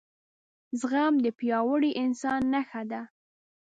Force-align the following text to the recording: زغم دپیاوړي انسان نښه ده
زغم 0.79 1.13
دپیاوړي 1.25 1.91
انسان 2.03 2.41
نښه 2.53 2.83
ده 2.91 3.01